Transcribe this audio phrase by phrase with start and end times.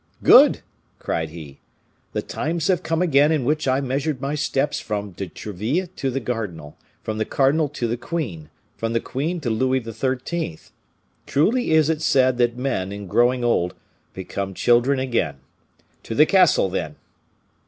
[0.23, 0.61] "Good!"
[0.97, 1.59] cried he,
[2.13, 6.09] "the times have come again in which I measured my steps from De Treville to
[6.09, 10.57] the cardinal, from the cardinal to the queen, from the queen to Louis XIII.
[11.27, 13.75] Truly is it said that men, in growing old,
[14.15, 15.35] become children again!
[16.01, 16.95] To the castle, then!"